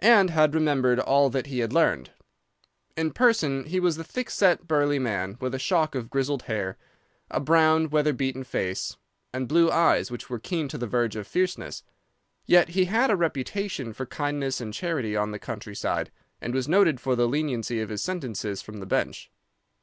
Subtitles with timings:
[0.00, 2.10] And had remembered all that he had learned.
[2.96, 6.78] In person he was a thick set, burly man with a shock of grizzled hair,
[7.30, 8.96] a brown, weather beaten face,
[9.34, 11.82] and blue eyes which were keen to the verge of fierceness.
[12.46, 16.66] Yet he had a reputation for kindness and charity on the country side, and was
[16.66, 19.30] noted for the leniency of his sentences from the bench.